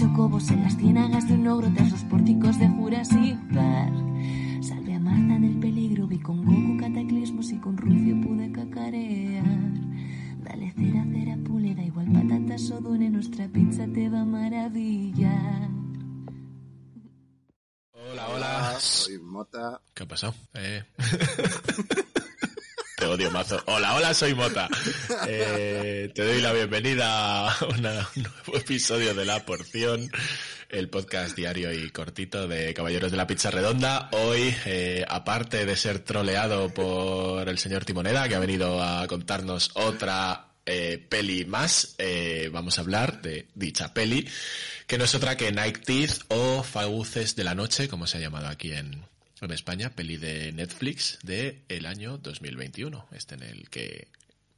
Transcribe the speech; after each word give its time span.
Chocobos 0.00 0.50
en 0.50 0.62
las 0.62 0.78
ciénagas 0.78 1.28
de 1.28 1.34
un 1.34 1.46
ogro 1.46 1.70
tras 1.74 1.90
los 1.90 2.04
pórticos 2.04 2.58
de 2.58 2.66
Jurassic 2.68 3.36
Park. 3.52 3.92
Salve 4.62 4.94
a 4.94 4.98
Marta 4.98 5.38
del 5.38 5.60
peligro, 5.60 6.06
vi 6.06 6.18
con 6.18 6.42
Goku 6.42 6.78
cataclismos 6.80 7.52
y 7.52 7.58
con 7.58 7.76
Rufio 7.76 8.18
pude 8.22 8.50
cacarear. 8.50 9.44
Dale 10.42 10.72
cera, 10.72 11.04
cera, 11.04 11.36
pule, 11.44 11.74
da 11.74 11.82
igual 11.82 12.10
patatas 12.14 12.70
o 12.70 12.80
dune, 12.80 13.10
nuestra 13.10 13.46
pizza 13.48 13.86
te 13.92 14.08
va 14.08 14.22
a 14.22 14.24
maravillar. 14.24 15.68
Hola, 17.92 18.28
hola. 18.30 18.76
Soy 18.80 19.18
Mota. 19.18 19.82
¿Qué 19.92 20.04
ha 20.04 20.08
pasado? 20.08 20.32
Eh... 20.54 20.82
te 23.00 23.06
odio 23.06 23.30
mazo. 23.30 23.62
Hola, 23.64 23.94
hola, 23.94 24.12
soy 24.12 24.34
Mota. 24.34 24.68
Eh, 25.26 26.10
te 26.14 26.22
doy 26.22 26.40
la 26.42 26.52
bienvenida 26.52 27.50
a 27.50 27.64
un 27.64 27.80
nuevo 27.80 28.04
episodio 28.54 29.14
de 29.14 29.24
La 29.24 29.46
Porción, 29.46 30.10
el 30.68 30.90
podcast 30.90 31.34
diario 31.34 31.72
y 31.72 31.90
cortito 31.90 32.46
de 32.46 32.74
Caballeros 32.74 33.10
de 33.10 33.16
la 33.16 33.26
Pizza 33.26 33.50
Redonda. 33.50 34.10
Hoy, 34.12 34.54
eh, 34.66 35.04
aparte 35.08 35.64
de 35.64 35.76
ser 35.76 36.00
troleado 36.00 36.74
por 36.74 37.48
el 37.48 37.58
señor 37.58 37.86
Timoneda, 37.86 38.28
que 38.28 38.34
ha 38.34 38.40
venido 38.40 38.82
a 38.82 39.06
contarnos 39.06 39.70
otra 39.74 40.48
eh, 40.66 41.04
peli 41.08 41.46
más, 41.46 41.96
vamos 42.52 42.78
a 42.78 42.82
hablar 42.82 43.22
de 43.22 43.48
dicha 43.54 43.94
peli, 43.94 44.28
que 44.86 44.98
no 44.98 45.04
es 45.04 45.14
otra 45.14 45.38
que 45.38 45.52
Night 45.52 45.84
Teeth 45.86 46.24
o 46.28 46.62
Fauces 46.62 47.34
de 47.34 47.44
la 47.44 47.54
Noche, 47.54 47.88
como 47.88 48.06
se 48.06 48.18
ha 48.18 48.20
llamado 48.20 48.48
aquí 48.48 48.72
en, 48.72 49.02
en 49.40 49.52
España, 49.52 49.90
peli 49.90 50.16
de 50.16 50.52
Netflix 50.52 51.18
de 51.22 51.64
el 51.68 51.86
año 51.86 52.18
2021, 52.18 53.08
este 53.12 53.34
en 53.36 53.42
el 53.42 53.70
que 53.70 54.08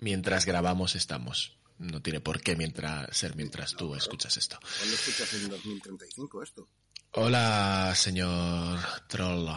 mientras 0.00 0.46
grabamos 0.46 0.94
estamos. 0.96 1.56
No 1.78 2.00
tiene 2.00 2.20
por 2.20 2.40
qué 2.40 2.54
mientras 2.54 3.16
ser 3.16 3.34
mientras 3.34 3.74
tú 3.74 3.94
escuchas 3.96 4.36
esto. 4.36 4.58
¿Cuándo 4.60 4.94
escuchas 4.94 5.34
en 5.34 5.48
2035 5.48 6.42
esto? 6.42 6.68
Hola, 7.12 7.92
señor 7.96 8.78
Troll. 9.08 9.48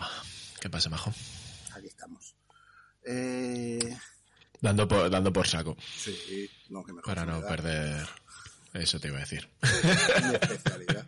¿Qué 0.59 0.69
pasa, 0.69 0.89
majo? 0.89 1.13
Aquí 1.73 1.87
estamos. 1.87 2.35
Eh, 3.05 3.97
Dando 4.61 4.87
por, 4.87 5.09
dando 5.09 5.31
por 5.31 5.47
saco, 5.47 5.77
sí, 5.79 6.49
no, 6.69 6.83
que 6.83 6.93
mejor 6.93 7.13
para 7.13 7.25
no 7.25 7.41
perder... 7.45 8.07
Eso 8.73 8.99
te 8.99 9.07
iba 9.07 9.17
a 9.17 9.21
decir. 9.21 9.47
Mi 9.61 10.35
especialidad. 10.35 11.05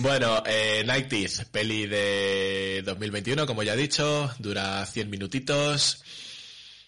Bueno, 0.00 0.44
eh, 0.46 0.84
Night 0.86 1.08
Teeth, 1.08 1.46
peli 1.50 1.88
de 1.88 2.82
2021, 2.84 3.48
como 3.48 3.64
ya 3.64 3.74
he 3.74 3.76
dicho, 3.76 4.30
dura 4.38 4.86
100 4.86 5.10
minutitos. 5.10 6.04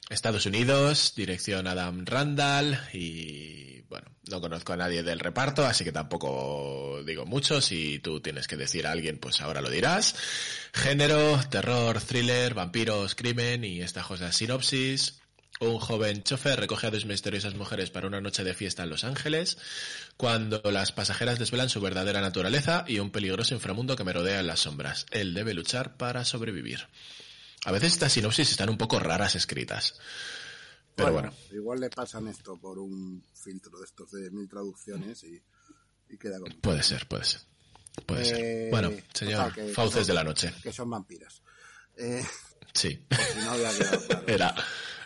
Estados 0.08 0.46
Unidos, 0.46 1.14
dirección 1.16 1.66
Adam 1.66 2.04
Randall 2.06 2.78
y 2.92 3.80
bueno, 3.88 4.06
no 4.28 4.40
conozco 4.40 4.74
a 4.74 4.76
nadie 4.76 5.02
del 5.02 5.18
reparto, 5.18 5.66
así 5.66 5.82
que 5.82 5.90
tampoco 5.90 7.02
digo 7.04 7.26
mucho. 7.26 7.60
Si 7.60 7.98
tú 7.98 8.20
tienes 8.20 8.46
que 8.46 8.56
decir 8.56 8.86
a 8.86 8.92
alguien, 8.92 9.18
pues 9.18 9.40
ahora 9.40 9.60
lo 9.60 9.70
dirás. 9.70 10.14
Género, 10.72 11.40
terror, 11.50 12.00
thriller, 12.00 12.54
vampiros, 12.54 13.16
crimen 13.16 13.64
y 13.64 13.82
esta 13.82 14.04
cosa 14.04 14.30
sinopsis. 14.30 15.20
Un 15.60 15.78
joven 15.78 16.22
chofer 16.22 16.58
recoge 16.58 16.86
a 16.86 16.90
dos 16.90 17.04
misteriosas 17.04 17.54
mujeres 17.54 17.90
para 17.90 18.06
una 18.06 18.20
noche 18.22 18.42
de 18.44 18.54
fiesta 18.54 18.82
en 18.84 18.88
Los 18.88 19.04
Ángeles, 19.04 19.58
cuando 20.16 20.62
las 20.70 20.90
pasajeras 20.90 21.38
desvelan 21.38 21.68
su 21.68 21.82
verdadera 21.82 22.22
naturaleza 22.22 22.84
y 22.88 22.98
un 22.98 23.10
peligroso 23.10 23.52
inframundo 23.54 23.94
que 23.94 24.02
merodea 24.04 24.40
en 24.40 24.46
las 24.46 24.60
sombras. 24.60 25.04
Él 25.10 25.34
debe 25.34 25.52
luchar 25.52 25.98
para 25.98 26.24
sobrevivir. 26.24 26.88
A 27.66 27.72
veces 27.72 27.92
estas 27.92 28.12
sinopsis 28.14 28.50
están 28.50 28.70
un 28.70 28.78
poco 28.78 28.98
raras 29.00 29.34
escritas. 29.34 30.00
Pero 30.94 31.12
bueno, 31.12 31.34
Igual 31.52 31.80
le 31.80 31.90
pasan 31.90 32.26
esto 32.28 32.56
por 32.58 32.78
un 32.78 33.22
filtro 33.34 33.78
de 33.78 33.84
estos 33.84 34.10
de 34.12 34.30
mil 34.30 34.48
traducciones 34.48 35.22
y, 35.24 35.42
y 36.08 36.16
queda 36.16 36.40
como... 36.40 36.54
puede 36.62 36.82
ser, 36.82 37.06
puede 37.06 37.24
ser. 37.26 37.42
Puede 38.06 38.22
Eh, 38.22 38.24
ser. 38.24 38.70
Bueno, 38.70 38.88
total, 38.88 39.04
señor, 39.12 39.52
que- 39.54 39.68
fauces 39.74 40.06
de 40.06 40.14
la 40.14 40.24
noche. 40.24 40.54
Que 40.62 40.72
son 40.72 40.88
vampiras. 40.88 41.42
Eh, 41.98 42.24
Sí. 42.74 43.06
si 43.10 43.38
no 43.44 43.50
había 43.52 43.70
quedado 43.76 44.06
claro. 44.06 44.24
Era, 44.28 44.54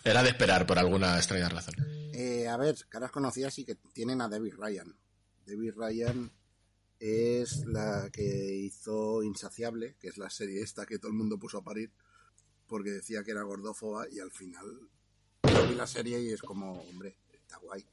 era 0.04 0.22
de 0.22 0.28
esperar 0.30 0.66
por 0.66 0.78
alguna 0.78 1.16
extraña 1.16 1.48
razón. 1.48 1.74
Eh, 2.12 2.46
a 2.48 2.56
ver, 2.56 2.76
caras 2.88 3.10
conocidas 3.10 3.54
sí 3.54 3.64
que 3.64 3.74
tienen 3.92 4.20
a 4.20 4.28
Debbie 4.28 4.52
Ryan. 4.52 4.94
Debbie 5.46 5.72
Ryan 5.72 6.30
es 7.00 7.64
la 7.66 8.08
que 8.12 8.22
hizo 8.54 9.22
Insaciable, 9.22 9.96
que 9.98 10.08
es 10.08 10.18
la 10.18 10.30
serie 10.30 10.62
esta 10.62 10.86
que 10.86 10.98
todo 10.98 11.08
el 11.10 11.16
mundo 11.16 11.38
puso 11.38 11.58
a 11.58 11.64
parir 11.64 11.90
porque 12.66 12.90
decía 12.90 13.22
que 13.24 13.30
era 13.32 13.42
gordófoba 13.42 14.06
y 14.10 14.20
al 14.20 14.30
final 14.30 14.66
vi 15.42 15.74
la 15.74 15.86
serie 15.86 16.20
y 16.22 16.30
es 16.32 16.40
como, 16.42 16.72
hombre, 16.82 17.16
está 17.32 17.56
guay. 17.58 17.86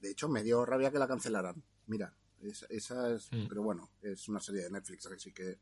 De 0.00 0.10
hecho, 0.10 0.28
me 0.28 0.42
dio 0.42 0.64
rabia 0.66 0.90
que 0.90 0.98
la 0.98 1.08
cancelaran. 1.08 1.62
Mira, 1.86 2.14
es- 2.42 2.66
esa 2.68 3.12
es, 3.14 3.30
Mm. 3.32 3.48
pero 3.48 3.62
bueno, 3.62 3.90
es 4.02 4.28
una 4.28 4.40
serie 4.40 4.62
de 4.62 4.70
Netflix, 4.70 5.06
así 5.06 5.32
que 5.32 5.58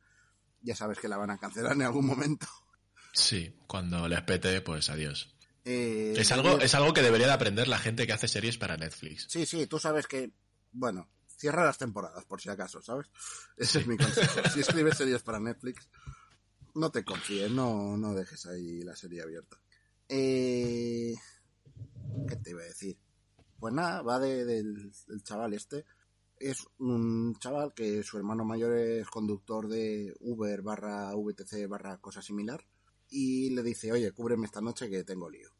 ya 0.60 0.74
sabes 0.74 0.98
que 0.98 1.08
la 1.08 1.16
van 1.18 1.30
a 1.30 1.38
cancelar 1.38 1.72
en 1.72 1.82
algún 1.82 2.06
momento. 2.06 2.46
Sí, 3.12 3.54
cuando 3.66 4.08
les 4.08 4.22
pete, 4.22 4.60
pues 4.62 4.88
adiós. 4.90 5.34
Eh, 5.64 6.14
Es 6.16 6.32
algo, 6.32 6.58
es 6.60 6.74
algo 6.74 6.92
que 6.92 7.02
debería 7.02 7.26
de 7.28 7.32
aprender 7.34 7.68
la 7.68 7.78
gente 7.78 8.06
que 8.06 8.12
hace 8.12 8.26
series 8.28 8.58
para 8.58 8.76
Netflix. 8.76 9.26
Sí, 9.28 9.46
sí, 9.46 9.66
tú 9.66 9.78
sabes 9.78 10.06
que, 10.06 10.32
bueno, 10.72 11.08
cierra 11.36 11.64
las 11.64 11.78
temporadas 11.78 12.24
por 12.24 12.40
si 12.40 12.48
acaso, 12.48 12.80
¿sabes? 12.82 13.06
Ese 13.56 13.80
es 13.80 13.86
mi 13.86 13.96
consejo. 13.96 14.40
Si 14.52 14.60
escribes 14.60 14.96
series 14.96 15.22
para 15.22 15.38
Netflix, 15.40 15.88
no 16.74 16.90
te 16.90 17.04
confíes, 17.04 17.50
no, 17.50 17.96
no 17.96 18.14
dejes 18.14 18.46
ahí 18.46 18.80
la 18.82 18.96
serie 18.96 19.22
abierta. 19.22 19.58
Eh, 20.08 21.14
¿Qué 22.28 22.36
te 22.36 22.50
iba 22.50 22.62
a 22.62 22.66
decir? 22.66 22.98
Pues 23.60 23.72
nada, 23.72 24.02
va 24.02 24.18
de- 24.18 24.44
del, 24.44 24.92
del 25.06 25.22
chaval 25.22 25.54
este. 25.54 25.84
Es 26.40 26.66
un 26.78 27.36
chaval 27.38 27.72
que 27.72 28.02
su 28.02 28.16
hermano 28.16 28.44
mayor 28.44 28.76
es 28.76 29.06
conductor 29.08 29.68
de 29.68 30.12
Uber 30.20 30.60
barra 30.62 31.14
VTC 31.14 31.68
barra 31.68 31.98
cosa 31.98 32.20
similar. 32.20 32.64
Y 33.12 33.50
le 33.50 33.62
dice, 33.62 33.92
oye, 33.92 34.10
cúbreme 34.10 34.46
esta 34.46 34.60
noche 34.60 34.90
que 34.90 35.04
tengo 35.04 35.30
lío 35.30 35.50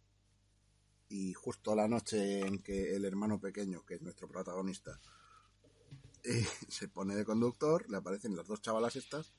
y 1.08 1.34
justo 1.34 1.74
la 1.76 1.86
noche 1.86 2.40
en 2.40 2.58
que 2.62 2.96
el 2.96 3.04
hermano 3.04 3.38
pequeño, 3.38 3.84
que 3.84 3.94
es 3.96 4.02
nuestro 4.02 4.26
protagonista, 4.28 4.98
eh, 6.24 6.46
se 6.68 6.88
pone 6.88 7.14
de 7.14 7.24
conductor, 7.24 7.88
le 7.88 7.96
aparecen 7.98 8.36
las 8.36 8.46
dos 8.46 8.60
chavalas 8.60 8.96
estas, 8.96 9.32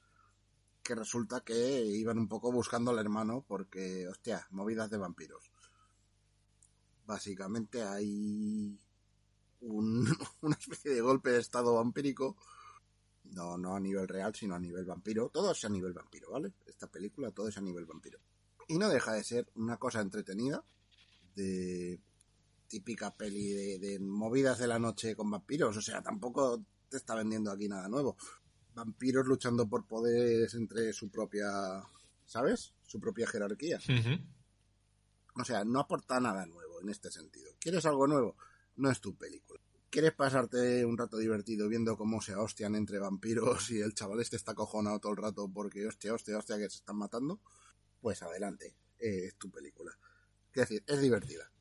que 0.84 0.96
resulta 0.96 1.42
que 1.42 1.86
iban 1.86 2.20
un 2.20 2.28
poco 2.28 2.52
buscando 2.52 2.92
al 2.92 3.00
hermano 3.00 3.44
porque, 3.48 4.08
hostia, 4.08 4.48
movidas 4.52 4.90
de 4.92 4.98
vampiros. 4.98 5.52
Básicamente 7.06 7.82
hay 7.84 8.80
un- 9.62 10.08
una 10.42 10.56
especie 10.56 10.92
de 10.92 11.02
golpe 11.02 11.32
de 11.32 11.40
estado 11.40 11.76
vampírico, 11.76 12.38
no, 13.34 13.58
no 13.58 13.76
a 13.76 13.80
nivel 13.80 14.08
real, 14.08 14.34
sino 14.34 14.56
a 14.56 14.60
nivel 14.60 14.86
vampiro. 14.86 15.30
Todo 15.30 15.52
es 15.52 15.66
a 15.66 15.70
nivel 15.70 15.94
vampiro, 15.94 16.32
¿vale? 16.32 16.54
Esta 16.66 16.88
película, 16.88 17.32
todo 17.32 17.50
es 17.50 17.58
a 17.58 17.62
nivel 17.62 17.86
vampiro. 17.86 18.20
Y 18.68 18.78
no 18.78 18.90
deja 18.90 19.14
de 19.14 19.24
ser 19.24 19.52
una 19.56 19.78
cosa 19.78 20.02
entretenida, 20.02 20.64
de 21.36 22.00
típica 22.68 23.16
peli 23.16 23.50
de, 23.50 23.80
de 23.80 24.00
movidas 24.00 24.58
de 24.60 24.68
la 24.68 24.80
noche 24.80 25.16
con 25.16 25.30
vampiros. 25.30 25.76
O 25.76 25.82
sea, 25.82 26.02
tampoco 26.02 26.64
te 26.90 26.98
está 26.98 27.16
vendiendo 27.16 27.52
aquí 27.52 27.68
nada 27.68 27.88
nuevo. 27.90 28.16
Vampiros 28.76 29.26
luchando 29.26 29.68
por 29.68 29.86
poderes 29.86 30.54
entre 30.56 30.94
su 30.94 31.10
propia, 31.10 31.84
¿sabes? 32.26 32.74
Su 32.86 33.00
propia 33.00 33.28
jerarquía. 33.28 33.80
O 35.36 35.44
sea, 35.44 35.64
no 35.64 35.80
aporta 35.80 36.20
nada 36.20 36.46
nuevo 36.46 36.82
en 36.82 36.90
este 36.90 37.12
sentido. 37.12 37.52
¿Quieres 37.60 37.86
algo 37.86 38.08
nuevo? 38.08 38.36
No 38.76 38.90
es 38.90 39.02
tu 39.02 39.16
película. 39.16 39.60
¿Quieres 39.94 40.14
pasarte 40.14 40.84
un 40.86 40.98
rato 40.98 41.18
divertido 41.18 41.70
viendo 41.70 41.96
cómo 41.96 42.20
se 42.20 42.34
hostian 42.34 42.74
entre 42.74 42.98
vampiros 42.98 43.70
y 43.70 43.80
el 43.80 43.94
chaval 43.94 44.22
este 44.22 44.38
está 44.38 44.56
cojonado 44.56 45.00
todo 45.00 45.12
el 45.12 45.20
rato 45.20 45.48
porque 45.54 45.86
hostia, 45.86 46.16
hostia, 46.16 46.36
hostia, 46.36 46.58
que 46.58 46.68
se 46.68 46.78
están 46.78 46.96
matando? 46.96 47.40
Pues 48.02 48.24
adelante, 48.24 48.76
eh, 48.98 49.26
es 49.28 49.36
tu 49.36 49.52
película. 49.52 49.92
Es 50.52 50.62
decir, 50.62 50.84
es 50.88 51.00
divertida. 51.00 51.52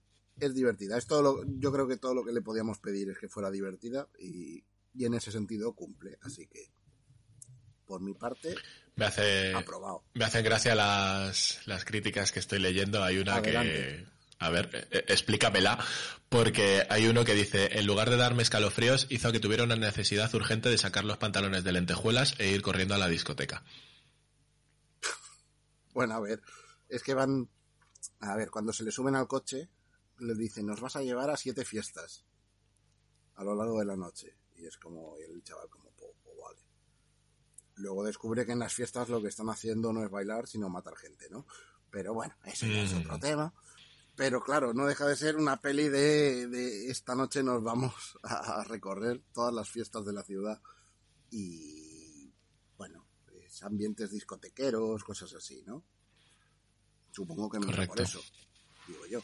Es 0.40 0.54
divertida. 0.54 0.96
Es 0.96 1.06
todo 1.06 1.20
lo, 1.20 1.44
yo 1.58 1.70
creo 1.70 1.86
que 1.86 1.98
todo 1.98 2.14
lo 2.14 2.24
que 2.24 2.32
le 2.32 2.40
podíamos 2.40 2.78
pedir 2.78 3.10
es 3.10 3.18
que 3.18 3.28
fuera 3.28 3.50
divertida 3.50 4.08
y, 4.18 4.64
y 4.94 5.04
en 5.04 5.12
ese 5.12 5.30
sentido 5.30 5.74
cumple. 5.74 6.16
Así 6.22 6.46
que, 6.46 6.72
por 7.84 8.00
mi 8.00 8.14
parte, 8.14 8.54
Me 8.96 9.04
hace, 9.04 9.52
aprobado. 9.52 10.04
me 10.14 10.24
hacen 10.24 10.42
gracia 10.42 10.74
las, 10.74 11.60
las 11.66 11.84
críticas 11.84 12.32
que 12.32 12.40
estoy 12.40 12.60
leyendo. 12.60 13.04
Hay 13.04 13.18
una 13.18 13.42
que. 13.42 14.06
A 14.42 14.50
ver, 14.50 14.70
eh, 14.72 14.86
eh, 14.90 15.04
explícamela, 15.08 15.78
porque 16.28 16.84
hay 16.90 17.06
uno 17.06 17.24
que 17.24 17.34
dice, 17.34 17.78
en 17.78 17.86
lugar 17.86 18.10
de 18.10 18.16
darme 18.16 18.42
escalofríos, 18.42 19.06
hizo 19.10 19.30
que 19.30 19.38
tuviera 19.40 19.62
una 19.64 19.76
necesidad 19.76 20.34
urgente 20.34 20.68
de 20.68 20.78
sacar 20.78 21.04
los 21.04 21.18
pantalones 21.18 21.62
de 21.64 21.72
lentejuelas 21.72 22.34
e 22.38 22.48
ir 22.50 22.62
corriendo 22.62 22.94
a 22.94 22.98
la 22.98 23.08
discoteca. 23.08 23.62
Bueno, 25.94 26.14
a 26.14 26.20
ver, 26.20 26.40
es 26.88 27.02
que 27.02 27.12
van... 27.14 27.48
A 28.20 28.34
ver, 28.36 28.50
cuando 28.50 28.72
se 28.72 28.82
le 28.82 28.90
suben 28.90 29.14
al 29.14 29.28
coche, 29.28 29.68
le 30.18 30.34
dicen, 30.34 30.66
nos 30.66 30.80
vas 30.80 30.96
a 30.96 31.02
llevar 31.02 31.28
a 31.30 31.36
siete 31.36 31.64
fiestas 31.64 32.24
a 33.36 33.44
lo 33.44 33.54
largo 33.54 33.78
de 33.78 33.84
la 33.84 33.96
noche. 33.96 34.34
Y 34.56 34.66
es 34.66 34.76
como, 34.78 35.16
y 35.18 35.22
el 35.30 35.42
chaval 35.44 35.68
como, 35.68 35.90
"Po- 35.90 36.14
po, 36.24 36.30
vale. 36.42 36.60
Luego 37.76 38.04
descubre 38.04 38.46
que 38.46 38.52
en 38.52 38.60
las 38.60 38.72
fiestas 38.72 39.08
lo 39.08 39.20
que 39.20 39.28
están 39.28 39.50
haciendo 39.50 39.92
no 39.92 40.02
es 40.04 40.10
bailar, 40.10 40.46
sino 40.46 40.68
matar 40.68 40.96
gente, 40.96 41.28
¿no? 41.30 41.46
Pero 41.90 42.14
bueno, 42.14 42.34
eso 42.46 42.66
ya 42.66 42.82
es 42.82 42.94
Mm. 42.94 42.98
otro 42.98 43.18
tema. 43.18 43.52
Pero 44.14 44.42
claro, 44.42 44.74
no 44.74 44.86
deja 44.86 45.06
de 45.06 45.16
ser 45.16 45.36
una 45.36 45.60
peli 45.60 45.88
de, 45.88 46.46
de 46.46 46.90
esta 46.90 47.14
noche 47.14 47.42
nos 47.42 47.62
vamos 47.62 48.18
a, 48.22 48.64
recorrer 48.64 49.22
todas 49.32 49.54
las 49.54 49.68
fiestas 49.68 50.04
de 50.04 50.12
la 50.12 50.22
ciudad. 50.22 50.60
Y 51.30 52.30
bueno, 52.76 53.06
es 53.44 53.62
ambientes 53.62 54.10
discotequeros, 54.10 55.02
cosas 55.04 55.32
así, 55.34 55.62
¿no? 55.66 55.84
Supongo 57.10 57.48
que 57.50 57.58
me 57.58 57.86
por 57.86 58.00
eso, 58.00 58.20
digo 58.86 59.06
yo. 59.06 59.22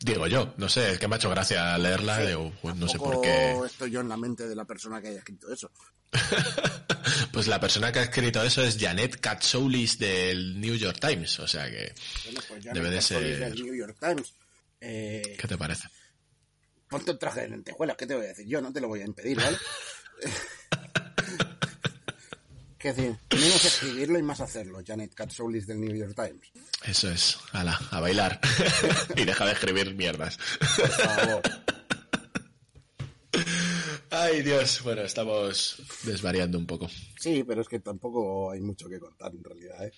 Digo 0.00 0.26
yo, 0.26 0.52
no 0.56 0.68
sé, 0.68 0.92
es 0.92 0.98
que 0.98 1.06
me 1.06 1.14
ha 1.14 1.18
hecho 1.18 1.30
gracia 1.30 1.78
leerla, 1.78 2.16
Sí, 2.16 2.26
digo, 2.26 2.52
pues 2.60 2.74
no 2.74 2.88
sé 2.88 2.98
por 2.98 3.20
qué. 3.20 3.56
estoy 3.64 3.90
yo 3.92 4.00
en 4.00 4.08
la 4.08 4.16
mente 4.16 4.48
de 4.48 4.56
la 4.56 4.64
persona 4.64 5.00
que 5.00 5.08
haya 5.08 5.18
escrito 5.18 5.52
eso. 5.52 5.70
Pues 7.32 7.46
la 7.48 7.58
persona 7.60 7.90
que 7.92 7.98
ha 8.00 8.02
escrito 8.02 8.42
eso 8.42 8.62
es 8.62 8.76
Janet 8.78 9.20
Katsoulis 9.20 9.98
del 9.98 10.60
New 10.60 10.74
York 10.76 10.98
Times, 11.00 11.38
o 11.40 11.46
sea 11.48 11.70
que, 11.70 11.92
Bueno, 12.24 12.40
pues 12.48 12.64
Debe 12.64 12.90
de 12.90 13.00
ser- 13.02 13.38
del 13.38 13.54
New 13.62 13.74
York 13.74 13.96
Times. 14.00 14.34
Eh, 14.80 15.36
¿qué 15.38 15.48
te 15.48 15.56
parece? 15.56 15.88
ponte 16.88 17.10
un 17.12 17.18
traje 17.18 17.40
de 17.42 17.48
lentejuelas, 17.48 17.96
¿qué 17.96 18.06
te 18.06 18.14
voy 18.14 18.26
a 18.26 18.28
decir? 18.28 18.46
Yo 18.46 18.60
no 18.60 18.70
te 18.72 18.80
lo 18.80 18.88
voy 18.88 19.00
a 19.00 19.04
impedir, 19.06 19.38
¿vale? 19.38 19.56
¿Qué 22.78 22.92
decir? 22.92 23.16
Menos 23.32 23.64
escribirlo 23.64 24.18
y 24.18 24.22
más 24.22 24.40
hacerlo, 24.40 24.80
Janet 24.84 25.14
Katsoulis 25.14 25.66
del 25.68 25.80
New 25.80 25.94
York 25.96 26.14
Times. 26.16 26.50
Eso 26.82 27.08
es, 27.10 27.38
ala, 27.52 27.80
a 27.92 28.00
bailar. 28.00 28.40
y 29.16 29.24
deja 29.24 29.46
de 29.46 29.52
escribir 29.52 29.94
mierdas. 29.94 30.36
Por 30.76 30.88
favor. 30.90 31.42
Ay, 34.22 34.42
Dios, 34.42 34.82
bueno, 34.82 35.02
estamos 35.02 35.82
desvariando 36.04 36.58
un 36.58 36.66
poco. 36.66 36.88
Sí, 37.18 37.44
pero 37.44 37.62
es 37.62 37.68
que 37.68 37.80
tampoco 37.80 38.50
hay 38.50 38.60
mucho 38.60 38.88
que 38.88 39.00
contar 39.00 39.32
en 39.32 39.42
realidad, 39.42 39.86
¿eh? 39.86 39.92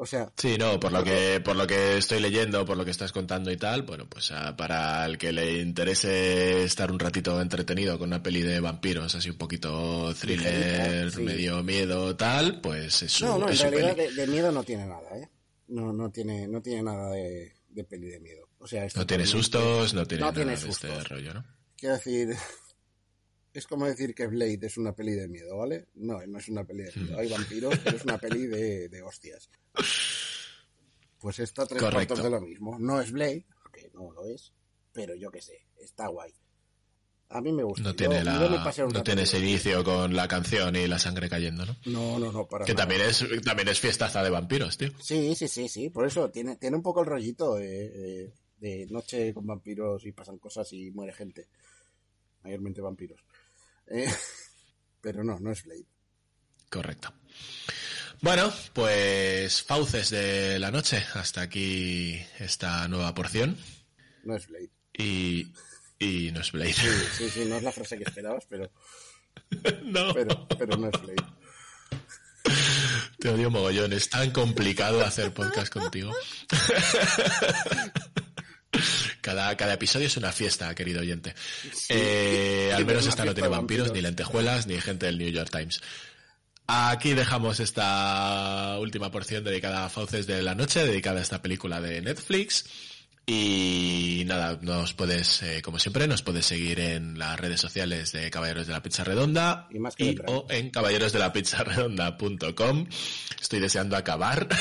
O 0.00 0.06
sea, 0.06 0.32
Sí, 0.36 0.56
no, 0.56 0.78
por 0.78 0.92
lo 0.92 1.02
que 1.02 1.40
por 1.44 1.56
lo 1.56 1.66
que 1.66 1.98
estoy 1.98 2.20
leyendo, 2.20 2.64
por 2.64 2.76
lo 2.76 2.84
que 2.84 2.92
estás 2.92 3.10
contando 3.10 3.50
y 3.50 3.56
tal, 3.56 3.82
bueno, 3.82 4.08
pues 4.08 4.30
ah, 4.30 4.56
para 4.56 5.04
el 5.04 5.18
que 5.18 5.32
le 5.32 5.60
interese 5.60 6.62
estar 6.62 6.92
un 6.92 7.00
ratito 7.00 7.40
entretenido 7.40 7.98
con 7.98 8.08
una 8.08 8.22
peli 8.22 8.42
de 8.42 8.60
vampiros, 8.60 9.12
así 9.16 9.28
un 9.28 9.38
poquito 9.38 10.14
thriller, 10.14 11.10
sí. 11.10 11.22
medio 11.22 11.64
miedo, 11.64 12.14
tal, 12.14 12.60
pues 12.60 13.02
es 13.02 13.20
no, 13.22 13.38
no, 13.38 13.46
en 13.48 13.52
es 13.52 13.58
su 13.58 13.64
realidad 13.64 13.96
de, 13.96 14.12
de 14.12 14.26
miedo 14.28 14.52
no 14.52 14.62
tiene 14.62 14.86
nada, 14.86 15.18
¿eh? 15.18 15.28
No, 15.66 15.92
no 15.92 16.10
tiene, 16.10 16.46
no 16.46 16.62
tiene 16.62 16.84
nada 16.84 17.10
de, 17.10 17.54
de 17.68 17.84
peli 17.84 18.06
de 18.06 18.20
miedo. 18.20 18.48
O 18.60 18.68
sea, 18.68 18.86
No 18.94 19.04
tiene 19.04 19.26
sustos, 19.26 19.94
no 19.94 20.06
tiene 20.06 20.20
No 20.20 20.26
nada 20.26 20.34
tiene 20.44 20.56
de 20.56 20.68
este 20.68 21.04
rollo, 21.04 21.34
¿no? 21.34 21.44
Quiero 21.76 21.96
decir, 21.96 22.36
es 23.58 23.66
como 23.66 23.86
decir 23.86 24.14
que 24.14 24.26
Blade 24.26 24.58
es 24.62 24.76
una 24.78 24.94
peli 24.94 25.12
de 25.12 25.28
miedo, 25.28 25.56
¿vale? 25.56 25.88
No, 25.94 26.24
no 26.26 26.38
es 26.38 26.48
una 26.48 26.64
peli 26.64 26.84
de 26.84 26.92
miedo. 26.96 27.18
Hay 27.18 27.28
vampiros, 27.28 27.78
pero 27.84 27.96
es 27.96 28.04
una 28.04 28.18
peli 28.18 28.46
de, 28.46 28.88
de 28.88 29.02
hostias. 29.02 29.50
Pues 31.18 31.38
está 31.40 31.66
tres 31.66 31.82
Correcto. 31.82 32.14
cuartos 32.14 32.22
de 32.24 32.30
lo 32.30 32.40
mismo. 32.40 32.78
No 32.78 33.00
es 33.00 33.10
Blade, 33.10 33.44
que 33.72 33.90
no 33.92 34.12
lo 34.12 34.24
es, 34.26 34.52
pero 34.92 35.14
yo 35.16 35.30
qué 35.30 35.40
sé, 35.42 35.66
está 35.80 36.06
guay. 36.08 36.32
A 37.30 37.42
mí 37.42 37.52
me 37.52 37.62
gusta. 37.62 37.82
No 37.82 37.94
tiene 37.94 38.18
yo 38.20 38.24
la 38.24 38.72
no 38.90 39.02
tiene 39.02 39.22
ese 39.22 39.38
inicio 39.38 39.84
con 39.84 40.16
la 40.16 40.26
canción 40.28 40.74
y 40.76 40.86
la 40.86 40.98
sangre 40.98 41.28
cayendo, 41.28 41.66
¿no? 41.66 41.76
No, 41.84 42.18
no, 42.18 42.32
no, 42.32 42.46
para 42.48 42.64
Que 42.64 42.72
nada. 42.72 42.84
también 42.86 43.02
es 43.10 43.22
también 43.44 43.68
es 43.68 43.80
fiestaza 43.80 44.22
de 44.22 44.30
vampiros, 44.30 44.78
tío. 44.78 44.88
Sí, 44.98 45.34
sí, 45.34 45.46
sí, 45.46 45.68
sí. 45.68 45.90
Por 45.90 46.06
eso 46.06 46.30
tiene, 46.30 46.56
tiene 46.56 46.76
un 46.76 46.82
poco 46.82 47.00
el 47.00 47.06
rollito 47.06 47.58
eh, 47.58 47.66
eh, 47.94 48.32
de 48.60 48.86
noche 48.86 49.34
con 49.34 49.46
vampiros 49.46 50.06
y 50.06 50.12
pasan 50.12 50.38
cosas 50.38 50.72
y 50.72 50.90
muere 50.90 51.12
gente. 51.12 51.48
Mayormente 52.44 52.80
vampiros. 52.80 53.20
Eh, 53.90 54.12
pero 55.00 55.24
no, 55.24 55.38
no 55.38 55.52
es 55.52 55.64
Blade. 55.64 55.86
Correcto. 56.70 57.12
Bueno, 58.20 58.52
pues 58.72 59.62
fauces 59.62 60.10
de 60.10 60.58
la 60.58 60.70
noche. 60.70 61.04
Hasta 61.14 61.42
aquí 61.42 62.20
esta 62.38 62.86
nueva 62.88 63.14
porción. 63.14 63.56
No 64.24 64.34
es 64.36 64.46
Blade. 64.48 64.70
Y, 64.92 65.52
y 65.98 66.30
no 66.32 66.40
es 66.40 66.52
Blade. 66.52 66.72
Sí, 66.72 66.88
sí, 67.16 67.30
sí, 67.30 67.44
no 67.46 67.56
es 67.56 67.62
la 67.62 67.72
frase 67.72 67.96
que 67.96 68.04
esperabas, 68.04 68.44
pero, 68.48 68.70
no, 69.84 70.12
pero, 70.12 70.48
pero 70.58 70.76
no 70.76 70.88
es 70.88 71.00
Blade. 71.00 71.24
te 73.18 73.28
odio 73.28 73.50
mogollón. 73.50 73.92
Es 73.92 74.08
tan 74.10 74.32
complicado 74.32 75.04
hacer 75.04 75.32
podcast 75.32 75.72
contigo. 75.72 76.12
Cada, 79.28 79.54
cada 79.58 79.74
episodio 79.74 80.06
es 80.06 80.16
una 80.16 80.32
fiesta, 80.32 80.74
querido 80.74 81.02
oyente. 81.02 81.34
Eh, 81.90 82.72
al 82.74 82.86
menos 82.86 83.06
esta 83.06 83.26
no 83.26 83.34
tiene 83.34 83.50
vampiros, 83.50 83.88
vampiros. 83.88 83.92
ni 83.92 84.00
lentejuelas, 84.00 84.66
ni 84.66 84.80
gente 84.80 85.04
del 85.04 85.18
New 85.18 85.28
York 85.28 85.50
Times. 85.50 85.82
Aquí 86.66 87.12
dejamos 87.12 87.60
esta 87.60 88.78
última 88.80 89.10
porción 89.10 89.44
dedicada 89.44 89.84
a 89.84 89.90
Fauces 89.90 90.26
de 90.26 90.40
la 90.40 90.54
Noche, 90.54 90.86
dedicada 90.86 91.18
a 91.18 91.22
esta 91.22 91.42
película 91.42 91.82
de 91.82 92.00
Netflix. 92.00 92.64
Y 93.26 94.22
nada, 94.24 94.58
nos 94.62 94.94
puedes, 94.94 95.42
eh, 95.42 95.60
como 95.60 95.78
siempre, 95.78 96.08
nos 96.08 96.22
puedes 96.22 96.46
seguir 96.46 96.80
en 96.80 97.18
las 97.18 97.38
redes 97.38 97.60
sociales 97.60 98.12
de 98.12 98.30
Caballeros 98.30 98.66
de 98.66 98.72
la 98.72 98.82
Pizza 98.82 99.04
Redonda 99.04 99.68
Y 99.70 99.78
más 99.78 99.94
o 100.26 100.46
en 100.48 100.70
caballerosdelapizzaredonda.com. 100.70 102.86
Estoy 103.38 103.60
deseando 103.60 103.94
acabar. 103.94 104.48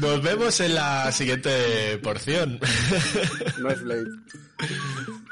Nos 0.00 0.22
vemos 0.22 0.60
en 0.60 0.74
la 0.74 1.12
siguiente 1.12 1.98
porción. 1.98 2.58
No 3.58 3.70
es. 3.70 3.80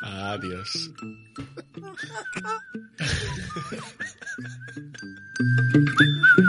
Adiós. 0.03 0.91